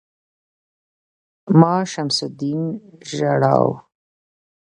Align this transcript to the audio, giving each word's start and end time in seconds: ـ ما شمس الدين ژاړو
ـ 0.81 1.59
ما 1.59 1.75
شمس 1.91 2.17
الدين 2.27 2.61
ژاړو 3.13 3.69